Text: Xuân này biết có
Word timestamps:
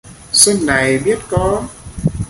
Xuân 0.33 0.65
này 0.65 0.99
biết 0.99 1.19
có 1.29 1.67